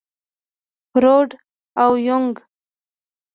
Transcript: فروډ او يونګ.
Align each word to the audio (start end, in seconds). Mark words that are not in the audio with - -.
فروډ 0.91 1.29
او 1.83 1.89
يونګ. 2.07 2.33